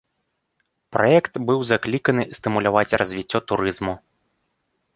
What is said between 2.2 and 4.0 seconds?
стымуляваць развіццё турызму.